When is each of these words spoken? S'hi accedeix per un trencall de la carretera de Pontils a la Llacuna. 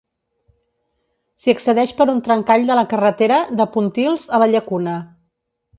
S'hi 1.43 1.53
accedeix 1.53 1.93
per 2.01 2.09
un 2.15 2.23
trencall 2.29 2.67
de 2.71 2.79
la 2.81 2.87
carretera 2.95 3.41
de 3.61 3.71
Pontils 3.77 4.29
a 4.39 4.45
la 4.45 4.53
Llacuna. 4.57 4.99